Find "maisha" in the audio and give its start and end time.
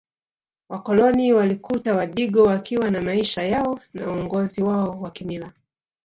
3.01-3.43